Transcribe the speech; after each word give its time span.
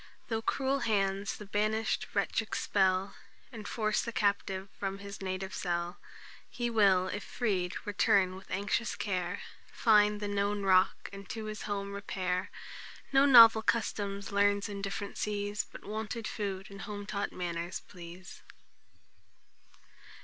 Though 0.29 0.41
cruel 0.41 0.79
hands 0.79 1.37
the 1.37 1.45
banish'd 1.45 2.07
wretch 2.15 2.41
expel, 2.41 3.13
And 3.51 3.67
force 3.67 4.01
the 4.01 4.11
captive 4.11 4.67
from 4.79 4.97
his 4.97 5.21
native 5.21 5.53
cell, 5.53 5.99
He 6.49 6.71
will, 6.71 7.07
if 7.07 7.23
freed, 7.23 7.75
return 7.85 8.35
with 8.35 8.49
anxious 8.49 8.95
care, 8.95 9.41
Find 9.71 10.19
the 10.19 10.27
known 10.27 10.63
rock, 10.63 11.07
and 11.13 11.29
to 11.29 11.45
his 11.45 11.61
home 11.69 11.93
repair; 11.93 12.49
No 13.13 13.25
novel 13.27 13.61
customs 13.61 14.31
learns 14.31 14.67
in 14.67 14.81
different 14.81 15.19
seas, 15.19 15.67
But 15.71 15.85
wonted 15.85 16.27
food 16.27 16.71
and 16.71 16.81
home 16.81 17.05
taught 17.05 17.31
manners 17.31 17.81
please." 17.81 18.41